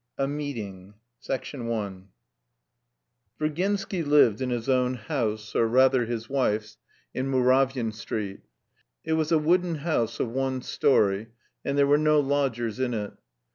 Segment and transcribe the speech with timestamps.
[0.17, 0.95] A MEETING
[1.29, 1.37] I
[3.37, 6.79] VIRGINSKY LIVED IN HIS OWN house, or rather his wife's,
[7.13, 8.39] in Muravyin Street.
[9.03, 11.27] It was a wooden house of one story,
[11.63, 13.13] and there were no lodgers in it.